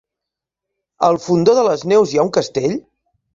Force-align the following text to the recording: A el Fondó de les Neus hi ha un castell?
A 1.07 1.09
el 1.13 1.19
Fondó 1.25 1.55
de 1.59 1.67
les 1.67 1.85
Neus 1.93 2.15
hi 2.17 2.21
ha 2.23 2.27
un 2.29 2.33
castell? 2.39 2.75